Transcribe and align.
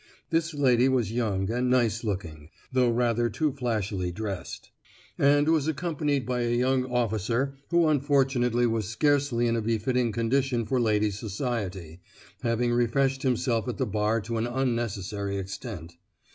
This 0.31 0.55
lady 0.55 0.89
was 0.89 1.11
young 1.11 1.51
and 1.51 1.69
nice 1.69 2.03
looking, 2.03 2.49
though 2.71 2.89
rather 2.89 3.29
too 3.29 3.51
flashily 3.51 4.11
dressed, 4.11 4.71
and 5.19 5.47
was 5.47 5.67
accompanied 5.67 6.25
by 6.25 6.41
a 6.41 6.57
young 6.57 6.85
officer 6.85 7.53
who 7.69 7.87
unfortunately 7.87 8.65
was 8.65 8.87
scarcely 8.89 9.45
in 9.45 9.55
a 9.55 9.61
befitting 9.61 10.11
condition 10.11 10.65
for 10.65 10.79
ladies' 10.81 11.19
society, 11.19 12.01
having 12.41 12.71
refreshed 12.73 13.21
himself 13.21 13.67
at 13.67 13.77
the 13.77 13.85
bar 13.85 14.19
to 14.21 14.37
an 14.39 14.47
unnecessary 14.47 15.37
extent. 15.37 15.93